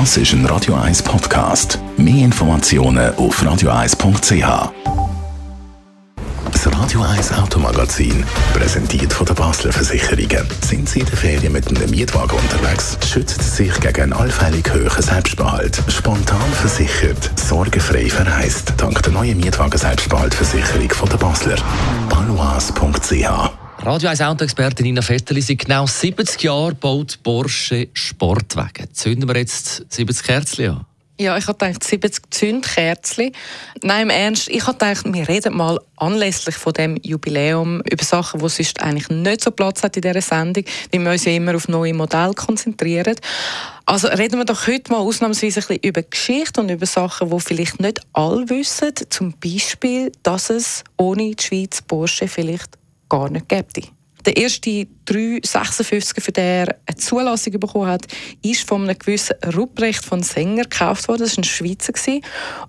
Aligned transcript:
Das 0.00 0.16
ist 0.16 0.32
ein 0.32 0.44
Radio 0.46 0.74
1 0.74 1.04
Podcast. 1.04 1.78
Mehr 1.96 2.24
Informationen 2.24 3.14
auf 3.14 3.40
radio1.ch. 3.40 4.72
Das 6.50 6.66
Radio 6.66 7.00
1 7.02 7.32
Automagazin, 7.34 8.24
präsentiert 8.54 9.12
von 9.12 9.24
der 9.24 9.34
Basler 9.34 9.72
Versicherungen. 9.72 10.48
Sind 10.62 10.88
Sie 10.88 10.98
in 10.98 11.06
der 11.06 11.16
Ferien 11.16 11.52
mit 11.52 11.68
einem 11.68 11.88
Mietwagen 11.88 12.36
unterwegs? 12.36 12.98
Schützen 13.06 13.40
Sie 13.40 13.66
sich 13.66 13.80
gegen 13.80 14.12
allfällig 14.12 14.68
hohen 14.74 15.00
Selbstbehalt. 15.00 15.80
Spontan 15.86 16.52
versichert, 16.54 17.30
sorgenfrei 17.38 18.10
verreist. 18.10 18.74
Dank 18.76 19.00
der 19.00 19.12
neuen 19.12 19.38
Mietwagen-Selbstbehaltversicherung 19.38 20.90
von 20.90 21.08
der 21.08 21.18
Basler. 21.18 21.56
balois.ch 22.08 23.63
Radio 23.84 24.08
1 24.08 24.22
Autoexpertin 24.22 24.86
Nina 24.86 25.02
Vetterli, 25.02 25.42
seit 25.42 25.58
genau 25.58 25.86
70 25.86 26.42
Jahren 26.42 26.74
baut 26.74 27.22
Porsche 27.22 27.88
Sportwagen. 27.92 28.88
Zünden 28.94 29.28
wir 29.28 29.36
jetzt 29.36 29.84
70 29.92 30.22
Kerzen 30.22 30.70
an? 30.70 30.86
Ja, 31.20 31.36
ich 31.36 31.46
habe 31.46 31.58
gedacht, 31.58 31.84
70 31.84 32.30
Zündkerzen. 32.30 33.32
Nein, 33.82 34.04
im 34.04 34.10
Ernst, 34.10 34.48
ich 34.48 34.66
habe 34.66 34.78
gedacht, 34.78 35.04
wir 35.12 35.28
reden 35.28 35.54
mal 35.54 35.78
anlässlich 35.96 36.54
von 36.54 36.72
dem 36.72 36.96
Jubiläum 37.02 37.82
über 37.82 38.02
Sachen, 38.02 38.40
die 38.40 38.48
sonst 38.48 38.80
eigentlich 38.80 39.10
nicht 39.10 39.44
so 39.44 39.50
Platz 39.50 39.82
hat 39.82 39.96
in 39.96 40.02
dieser 40.02 40.22
Sendung, 40.22 40.64
weil 40.90 41.00
wir 41.04 41.10
uns 41.10 41.26
ja 41.26 41.32
immer 41.32 41.54
auf 41.54 41.68
neue 41.68 41.92
Modelle 41.92 42.32
konzentrieren. 42.32 43.16
Also 43.84 44.08
reden 44.08 44.38
wir 44.38 44.46
doch 44.46 44.66
heute 44.66 44.92
mal 44.92 45.00
ausnahmsweise 45.00 45.60
ein 45.60 45.66
bisschen 45.66 45.82
über 45.82 46.02
Geschichte 46.02 46.58
und 46.62 46.70
über 46.70 46.86
Sachen, 46.86 47.28
die 47.28 47.40
vielleicht 47.40 47.80
nicht 47.80 48.00
alle 48.14 48.48
wissen. 48.48 48.94
Zum 49.10 49.34
Beispiel, 49.38 50.10
dass 50.22 50.48
es 50.48 50.84
ohne 50.96 51.34
die 51.34 51.44
Schweiz 51.44 51.82
Porsche 51.82 52.28
vielleicht 52.28 52.78
gar 53.08 53.30
nicht 53.30 53.48
gäbe. 53.48 53.82
Der 54.24 54.36
erste 54.36 54.86
356 55.04 56.22
für 56.22 56.32
den 56.32 56.44
er 56.44 56.76
eine 56.86 56.96
Zulassung 56.96 57.58
bekommen 57.58 57.86
hat, 57.86 58.06
ist 58.42 58.68
von 58.68 58.82
einem 58.82 58.98
gewissen 58.98 59.36
Ruprecht 59.54 60.04
von 60.04 60.22
Sänger 60.22 60.64
gekauft 60.64 61.08
worden. 61.08 61.22
Das 61.22 61.36
war 61.36 61.42
ein 61.42 61.44
Schweizer. 61.44 61.92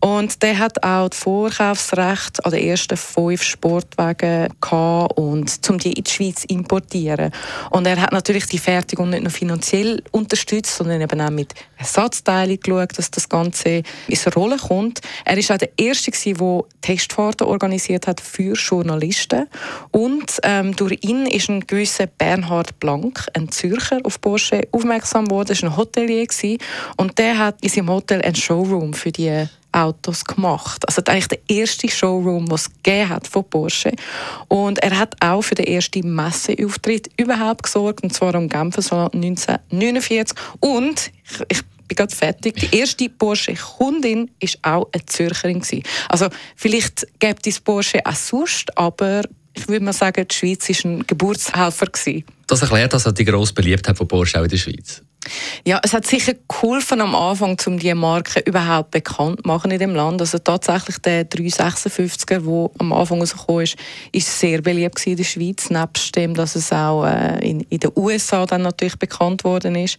Und 0.00 0.42
der 0.42 0.58
hat 0.58 0.82
auch 0.82 1.08
das 1.08 1.18
Vorkaufsrecht 1.18 2.44
an 2.44 2.52
den 2.52 2.66
ersten 2.66 2.96
fünf 2.96 3.42
Sportwagen 3.42 4.48
gehabt 4.60 5.18
und 5.18 5.60
um 5.68 5.78
die 5.78 5.92
in 5.92 6.04
die 6.04 6.10
Schweiz 6.10 6.42
zu 6.42 6.48
importieren. 6.48 7.30
Und 7.70 7.86
er 7.86 8.00
hat 8.00 8.12
natürlich 8.12 8.46
die 8.46 8.58
Fertigung 8.58 9.10
nicht 9.10 9.22
nur 9.22 9.30
finanziell 9.30 10.02
unterstützt, 10.10 10.76
sondern 10.76 11.00
eben 11.00 11.20
auch 11.20 11.30
mit 11.30 11.54
Ersatzteilen 11.76 12.58
geschaut, 12.60 12.96
dass 12.98 13.10
das 13.10 13.28
Ganze 13.28 13.82
in 14.08 14.18
Rolle 14.34 14.56
kommt. 14.56 15.00
Er 15.24 15.36
war 15.36 15.54
auch 15.54 15.58
der 15.58 15.70
Erste, 15.76 16.10
der 16.10 16.64
Testfahrten 16.80 17.46
organisiert 17.46 18.06
hat 18.06 18.20
für 18.20 18.54
Journalisten. 18.54 19.46
Und 19.90 20.38
ähm, 20.42 20.74
durch 20.76 20.98
ihn 21.02 21.26
ist 21.26 21.48
ein 21.48 21.66
gewisser 21.66 22.06
Bernhard 22.24 22.80
Blank, 22.80 23.26
ein 23.34 23.50
Zürcher, 23.50 23.98
auf 24.02 24.18
Porsche 24.18 24.62
aufmerksam 24.72 25.26
geworden. 25.26 25.54
Er 25.54 25.62
war 25.62 25.68
ein 25.68 25.76
Hotelier 25.76 26.26
und 26.96 27.18
der 27.18 27.36
hat 27.36 27.56
in 27.60 27.68
seinem 27.68 27.90
Hotel 27.90 28.22
einen 28.22 28.34
Showroom 28.34 28.94
für 28.94 29.12
die 29.12 29.46
Autos 29.72 30.24
gemacht. 30.24 30.88
Also 30.88 31.02
eigentlich 31.04 31.28
der 31.28 31.40
erste 31.48 31.86
Showroom, 31.86 32.50
was 32.50 32.70
es 32.82 33.08
hat 33.10 33.26
von 33.26 33.44
Porsche. 33.44 33.92
Und 34.48 34.78
er 34.78 34.98
hat 34.98 35.16
auch 35.20 35.42
für 35.42 35.54
den 35.54 35.66
ersten 35.66 36.14
Messeauftritt 36.14 37.10
überhaupt 37.18 37.64
gesorgt, 37.64 38.02
und 38.02 38.14
zwar 38.14 38.34
am 38.34 38.48
Genfer 38.48 38.80
Salon 38.80 39.10
1949. 39.12 40.34
Und 40.60 41.10
ich, 41.28 41.40
ich 41.50 41.62
bin 41.88 41.96
gerade 41.96 42.16
fertig. 42.16 42.54
Die 42.56 42.78
erste 42.78 43.10
Porsche-Kundin 43.10 44.30
war 44.40 44.76
auch 44.76 44.88
eine 44.92 45.04
Zürcherin. 45.04 45.62
Also 46.08 46.28
vielleicht 46.56 47.06
gibt 47.18 47.46
es 47.46 47.60
Porsche 47.60 48.00
auch 48.06 48.14
sonst, 48.14 48.78
aber 48.78 49.24
ich 49.54 49.68
würde 49.68 49.84
mal 49.84 49.92
sagen, 49.92 50.26
die 50.28 50.34
Schweiz 50.34 50.68
war 50.68 50.90
ein 50.90 51.06
Geburtshelfer. 51.06 51.86
Das 52.46 52.62
erklärt 52.62 52.92
also 52.92 53.12
die 53.12 53.24
grosse 53.24 53.54
Beliebtheit 53.54 53.96
von 53.96 54.08
Porsche 54.08 54.38
auch 54.38 54.44
in 54.44 54.50
der 54.50 54.56
Schweiz. 54.56 55.02
Ja, 55.64 55.80
es 55.82 55.92
hat 55.92 56.06
sicher 56.06 56.34
geholfen 56.48 57.00
am 57.00 57.14
Anfang, 57.14 57.56
um 57.66 57.78
diese 57.78 57.94
Marke 57.94 58.40
überhaupt 58.40 58.90
bekannt 58.90 59.40
zu 59.42 59.48
machen 59.48 59.70
in 59.70 59.78
dem 59.78 59.94
Land. 59.94 60.20
Also 60.20 60.38
tatsächlich 60.38 60.98
der 60.98 61.28
356er, 61.28 62.40
der 62.40 62.70
am 62.78 62.92
Anfang 62.92 63.20
rausgekommen 63.20 63.64
ist, 63.64 63.76
ist 64.12 64.38
sehr 64.38 64.60
beliebt 64.62 65.06
in 65.06 65.16
der 65.16 65.24
Schweiz, 65.24 65.70
nebst 65.70 66.14
dem, 66.16 66.34
dass 66.34 66.56
es 66.56 66.72
auch 66.72 67.04
äh, 67.04 67.38
in, 67.48 67.60
in 67.70 67.80
den 67.80 67.90
USA 67.96 68.46
dann 68.46 68.62
natürlich 68.62 68.98
bekannt 68.98 69.44
worden 69.44 69.76
ist. 69.76 69.98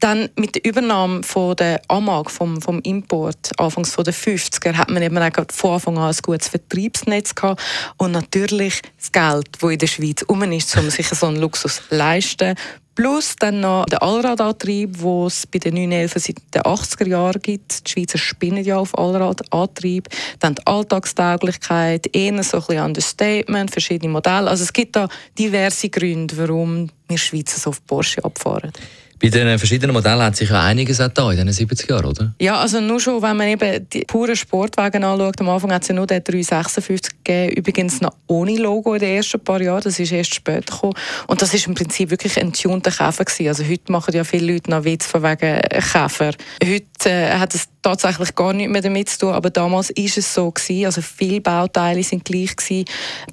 Dann 0.00 0.28
mit 0.36 0.54
der 0.54 0.64
Übernahme 0.64 1.22
von 1.22 1.56
der 1.56 1.80
AMAG, 1.88 2.30
vom, 2.30 2.60
vom 2.60 2.80
Import, 2.80 3.50
anfangs 3.58 3.94
von 3.94 4.04
den 4.04 4.14
50er, 4.14 4.74
hat 4.74 4.90
man 4.90 5.02
eben 5.02 5.18
auch 5.18 5.30
von 5.52 5.74
Anfang 5.74 5.98
an 5.98 6.10
ein 6.10 6.16
gutes 6.22 6.48
Vertriebsnetz 6.48 7.34
gehabt 7.34 7.62
und 7.96 8.12
natürlich 8.12 8.82
das 8.98 9.12
Geld, 9.12 9.48
das 9.60 9.70
in 9.70 9.78
der 9.78 9.86
Schweiz 9.86 10.22
um 10.22 10.42
ist, 10.52 10.76
um 10.76 10.90
sich 10.90 11.08
so 11.08 11.26
einen 11.26 11.36
Luxus 11.36 11.82
zu 11.88 11.94
leisten, 11.94 12.54
Plus 12.98 13.36
dann 13.36 13.60
noch 13.60 13.84
der 13.84 14.02
Allradantrieb, 14.02 15.00
den 15.00 15.26
es 15.26 15.46
bei 15.46 15.60
den 15.60 15.74
911 15.74 16.14
seit 16.16 16.36
den 16.52 16.62
80er 16.62 17.06
Jahren 17.06 17.40
gibt. 17.40 17.86
Die 17.86 17.92
Schweizer 17.92 18.18
spinnen 18.18 18.64
ja 18.64 18.76
auf 18.76 18.98
Allradantrieb. 18.98 20.08
Dann 20.40 20.56
die 20.56 20.66
Alltagstauglichkeit, 20.66 22.12
eher 22.12 22.42
so 22.42 22.56
ein 22.56 22.64
bisschen 22.66 22.84
Understatement, 22.84 23.70
verschiedene 23.70 24.10
Modelle. 24.10 24.50
Also 24.50 24.64
es 24.64 24.72
gibt 24.72 24.96
da 24.96 25.08
diverse 25.38 25.88
Gründe, 25.90 26.36
warum 26.38 26.90
wir 27.06 27.18
Schweizer 27.18 27.60
so 27.60 27.70
auf 27.70 27.86
Porsche 27.86 28.24
abfahren. 28.24 28.72
Bei 29.20 29.28
den 29.28 29.58
verschiedenen 29.58 29.92
Modellen 29.92 30.22
hat 30.22 30.36
sich 30.36 30.48
ja 30.48 30.62
einiges 30.62 31.00
auch 31.00 31.08
da 31.08 31.30
in 31.30 31.38
den 31.38 31.52
70 31.52 31.90
Jahren, 31.90 32.04
oder? 32.04 32.34
Ja, 32.40 32.58
also 32.58 32.80
nur 32.80 33.00
schon, 33.00 33.20
wenn 33.20 33.36
man 33.36 33.48
eben 33.48 33.88
die 33.90 34.02
puren 34.02 34.36
Sportwagen 34.36 35.02
anschaut, 35.02 35.40
am 35.40 35.48
Anfang 35.48 35.72
hat 35.72 35.82
es 35.82 35.88
ja 35.88 35.94
nur 35.94 36.06
den 36.06 36.22
356 36.22 37.24
gegeben, 37.24 37.52
übrigens 37.56 38.00
noch 38.00 38.12
ohne 38.28 38.56
Logo 38.56 38.94
in 38.94 39.00
den 39.00 39.16
ersten 39.16 39.40
paar 39.40 39.60
Jahren, 39.60 39.82
das 39.82 39.98
ist 39.98 40.12
erst 40.12 40.34
später 40.34 40.72
gekommen. 40.72 40.94
Und 41.26 41.42
das 41.42 41.52
ist 41.52 41.66
im 41.66 41.74
Prinzip 41.74 42.10
wirklich 42.10 42.38
ein 42.38 42.52
tunter 42.52 42.90
Käfer 42.90 43.24
gewesen. 43.24 43.48
Also 43.48 43.64
heute 43.64 43.90
machen 43.90 44.14
ja 44.14 44.24
viele 44.24 44.52
Leute 44.52 44.70
noch 44.70 44.84
Witz 44.84 45.06
von 45.06 45.22
wegen 45.22 45.60
Käfer. 45.60 46.32
Heute 46.62 47.10
äh, 47.10 47.30
hat 47.32 47.54
es 47.54 47.68
tatsächlich 47.82 48.34
gar 48.34 48.52
nichts 48.52 48.72
mehr 48.72 48.82
damit 48.82 49.08
zu 49.08 49.18
tun, 49.18 49.32
aber 49.32 49.50
damals 49.50 49.90
ist 49.90 50.18
es 50.18 50.32
so 50.32 50.50
gewesen. 50.50 50.86
Also 50.86 51.00
viele 51.00 51.40
Bauteile 51.40 52.02
sind 52.02 52.24
gleich 52.24 52.54
gewesen. 52.56 52.84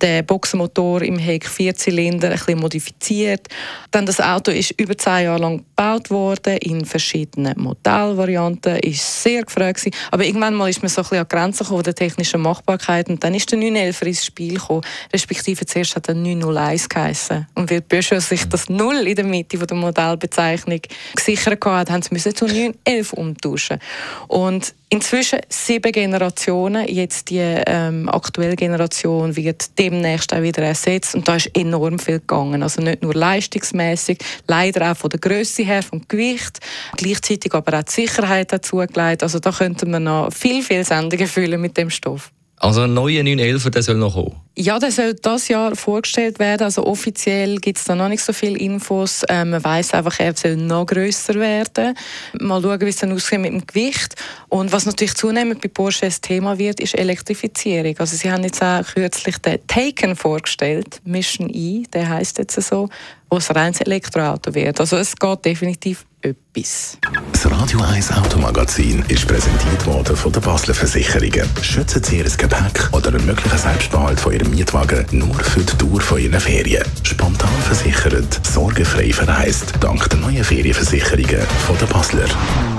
Der 0.02 0.24
Boxenmotor 0.24 1.02
im 1.02 1.18
Heck 1.18 1.48
vier 1.48 1.76
Zylinder, 1.76 2.30
ein 2.30 2.38
bisschen 2.38 2.60
modifiziert. 2.60 3.48
Dann 3.92 4.06
das 4.06 4.22
Auto 4.22 4.52
ist 4.52 4.72
über 4.80 4.98
zehn 4.98 5.26
Jahre 5.26 5.42
lang 5.42 5.64
gebaut 5.76 6.10
worden 6.10 6.58
in 6.58 6.86
verschiedenen 6.86 7.60
Modellvarianten, 7.60 8.78
ist 8.78 9.24
sehr 9.24 9.44
gefragt 9.44 9.80
gewesen. 9.80 9.96
Aber 10.12 10.24
irgendwann 10.24 10.56
mal 10.56 10.70
ist 10.70 10.82
man 10.82 10.90
so 10.90 11.02
ein 11.02 11.20
an 11.20 11.28
Grenzen 11.28 11.64
gekommen 11.64 11.84
der 11.84 11.96
technischen 11.96 12.42
Machbarkeit 12.42 13.10
und 13.10 13.24
dann 13.24 13.34
ist 13.34 13.52
der 13.52 13.60
911 13.60 14.02
ins 14.04 14.26
Spiel 14.26 14.54
gekommen, 14.56 14.82
respektive 15.14 15.66
zuerst 15.66 15.96
hat 15.96 16.08
er 16.08 16.16
901 16.16 16.90
geheißen. 16.90 17.48
Und 17.56 17.72
weil 17.72 17.82
Peugeot 17.82 18.20
sich 18.22 18.46
das 18.48 18.70
Null 18.70 19.08
in 19.08 19.16
der 19.16 19.26
Mitte 19.26 19.58
der 19.58 19.78
Modellbezeichnung 19.78 20.82
gesichert 21.16 21.66
hat, 21.66 21.90
haben 21.90 22.02
sie 22.02 22.14
müssen 22.14 22.36
zu 22.36 22.46
911 22.46 23.14
umtauschen. 23.14 23.80
Und 24.28 24.74
inzwischen 24.90 25.40
sieben 25.50 25.92
Generationen. 25.92 26.88
Jetzt 26.88 27.30
die 27.30 27.40
ähm, 27.40 28.08
aktuelle 28.08 28.56
Generation 28.56 29.36
wird 29.36 29.78
demnächst 29.78 30.34
auch 30.34 30.42
wieder 30.42 30.64
ersetzt 30.64 31.16
und 31.16 31.28
da 31.28 31.36
ist 31.36 31.52
enorm 31.56 32.00
viel 32.00 32.20
gegangen. 32.20 32.64
Also 32.64 32.82
nicht 32.82 33.02
nur 33.02 33.14
leistungsmäßig, 33.14 34.20
leider 34.48 34.92
auch 34.92 34.98
von 34.98 35.10
der 35.10 35.20
Größe 35.20 35.65
her, 35.66 35.84
vom 35.84 36.02
Gewicht, 36.08 36.60
gleichzeitig 36.98 37.54
aber 37.54 37.80
auch 37.80 37.84
die 37.84 37.92
Sicherheit 37.92 38.52
dazugelegt. 38.52 39.24
Also 39.24 39.40
da 39.40 39.52
könnte 39.52 39.86
man 39.86 40.04
noch 40.04 40.32
viel, 40.34 40.64
viel 40.64 40.84
Sendungen 40.84 41.28
füllen 41.28 41.60
mit 41.62 41.78
dem 41.78 41.90
Stoff. 41.90 42.32
Also 42.58 42.82
ein 42.82 42.94
neuer 42.94 43.22
911, 43.24 43.70
der 43.70 43.84
soll 43.84 43.96
noch 43.96 44.14
kommen? 44.14 44.36
Ja, 44.58 44.80
der 44.80 44.92
soll 44.92 45.14
das 45.16 45.50
Jahr 45.50 45.76
vorgestellt 45.76 46.40
werden. 46.40 46.64
Also 46.64 46.86
offiziell 46.86 47.58
gibt 47.58 47.78
es 47.78 47.84
da 47.84 47.96
noch 47.96 48.08
nicht 48.08 48.24
so 48.24 48.32
viele 48.32 48.58
Infos. 48.58 49.24
Ähm, 49.28 49.50
man 49.50 49.64
weiß 49.64 49.94
einfach, 49.94 50.18
er 50.20 50.34
soll 50.36 50.56
noch 50.56 50.86
grösser 50.86 51.36
werden. 51.36 51.96
Mal 52.40 52.62
schauen, 52.62 52.80
wie 52.80 52.86
es 52.86 52.96
dann 52.96 53.12
aussieht 53.12 53.40
mit 53.40 53.52
dem 53.52 53.68
Gewicht. 53.68 54.16
Und 54.48 54.72
was 54.72 54.86
natürlich 54.86 55.16
zunehmend 55.16 55.62
bei 55.62 55.68
Porsche 55.68 56.06
das 56.06 56.22
Thema 56.22 56.58
wird, 56.58 56.80
ist 56.80 56.98
Elektrifizierung. 56.98 57.96
Also 58.00 58.16
sie 58.16 58.32
haben 58.32 58.44
jetzt 58.44 58.64
auch 58.64 58.86
kürzlich 58.86 59.38
den 59.40 59.60
Taken 59.68 60.16
vorgestellt, 60.16 61.02
Mission 61.04 61.50
E, 61.54 61.84
der 61.94 62.08
heißt 62.08 62.38
jetzt 62.38 62.62
so, 62.62 62.88
wo 63.30 63.38
es 63.38 63.50
ein 63.50 63.58
reines 63.58 63.82
Elektroauto 63.82 64.56
wird. 64.56 64.80
Also 64.80 64.96
es 64.96 65.14
geht 65.18 65.44
definitiv 65.44 66.06
etwas. 66.22 66.98
Das 67.46 67.62
Radio 67.62 67.80
1 67.80 68.12
Automagazin 68.12 69.06
ist 69.08 69.28
präsentiert 69.28 69.86
worden 69.86 70.16
von 70.16 70.32
der 70.32 70.40
Basler 70.40 70.74
Versicherungen. 70.74 71.48
Schützen 71.62 72.04
Sie 72.04 72.18
Ihr 72.18 72.24
Gepäck 72.24 72.90
oder 72.92 73.10
einen 73.10 73.24
möglichen 73.24 73.60
Selbstbehalt 73.60 74.20
von 74.20 74.34
Ihrem 74.34 74.50
Mietwagen 74.50 75.06
nur 75.12 75.36
für 75.36 75.60
die 75.60 75.78
Dauer 75.78 76.02
von 76.02 76.18
Ihren 76.18 76.40
Ferien. 76.40 76.84
Spontan 77.04 77.52
versichert, 77.62 78.40
sorgenfrei 78.48 79.14
verreist. 79.14 79.74
Dank 79.80 80.10
der 80.10 80.18
neuen 80.18 80.44
Ferienversicherungen 80.44 81.42
von 81.68 81.78
der 81.78 81.86
Basler. 81.86 82.26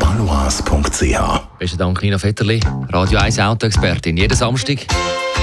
balois.ch 0.01 1.59
Besten 1.61 1.79
Dank, 1.79 2.03
Nina 2.03 2.19
Vetterli, 2.19 2.59
Radio 2.91 3.21
1 3.21 3.39
Autoexpertin. 3.39 4.17
Jeden 4.17 4.37
Samstag 4.37 4.79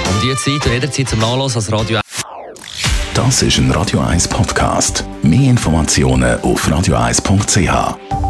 um 0.06 0.22
diese 0.22 0.36
Zeit 0.36 0.66
und 0.66 0.74
jederzeit 0.74 1.08
zum 1.08 1.20
Nachlass 1.20 1.56
als 1.56 1.72
Radio 1.72 1.96
1. 1.96 2.24
Das 3.14 3.42
ist 3.42 3.58
ein 3.58 3.72
Radio 3.72 4.02
1 4.02 4.28
Podcast. 4.28 5.06
Mehr 5.22 5.50
Informationen 5.52 6.42
auf 6.42 6.68
radio1.ch. 6.68 8.23